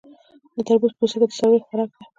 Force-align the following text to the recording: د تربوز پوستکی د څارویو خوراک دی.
د 0.55 0.57
تربوز 0.67 0.91
پوستکی 0.97 1.17
د 1.31 1.37
څارویو 1.37 1.65
خوراک 1.65 1.89
دی. 1.97 2.03